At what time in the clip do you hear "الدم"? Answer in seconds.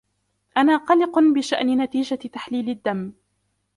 2.69-3.13